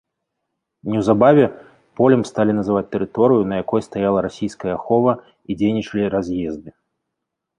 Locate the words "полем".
1.99-2.21